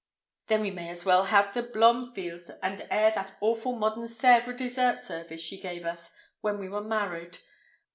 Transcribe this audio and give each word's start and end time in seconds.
Then 0.47 0.61
we 0.61 0.71
may 0.71 0.89
as 0.89 1.05
well 1.05 1.25
have 1.25 1.53
the 1.53 1.61
Blomfields, 1.61 2.49
and 2.63 2.87
air 2.89 3.11
that 3.13 3.37
awful 3.39 3.73
modern 3.73 4.05
Sèvres 4.05 4.57
dessert 4.57 4.97
service 4.97 5.41
she 5.41 5.61
gave 5.61 5.85
us 5.85 6.11
when 6.39 6.57
we 6.57 6.67
were 6.69 6.81
married." 6.81 7.37